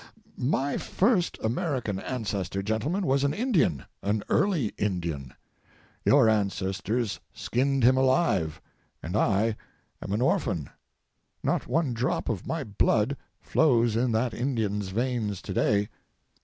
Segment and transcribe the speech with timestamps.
[0.39, 5.35] My first American ancestor, gentlemen, was an Indian—an early Indian.
[6.03, 8.59] Your ancestors skinned him alive,
[9.03, 9.55] and I
[10.01, 10.71] am an orphan.
[11.43, 15.87] Not one drop of my blood flows in that Indian's veins today.